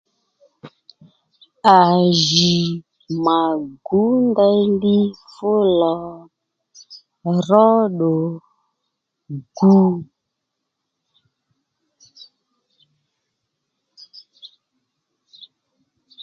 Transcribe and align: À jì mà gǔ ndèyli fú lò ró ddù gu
À 1.77 1.79
jì 2.23 2.51
mà 3.23 3.37
gǔ 3.85 4.01
ndèyli 4.29 4.97
fú 5.31 5.49
lò 5.81 5.97
ró 7.49 7.67
ddù 7.93 8.13
gu 9.57 9.73